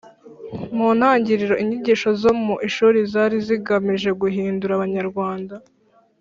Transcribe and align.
Mu 0.75 0.87
ntangiriro 0.97 1.55
inyigisho 1.63 2.09
zo 2.21 2.31
mu 2.43 2.55
ishuri 2.67 2.97
zari 3.11 3.37
zigamije 3.47 4.09
guhindura 4.21 4.71
Abanyarwanda 4.75 5.55